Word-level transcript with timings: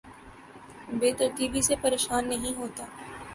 بے 0.99 1.11
ترتیبی 1.19 1.61
سے 1.61 1.75
پریشان 1.81 2.27
نہیں 2.29 2.55
ہوتا 2.57 2.85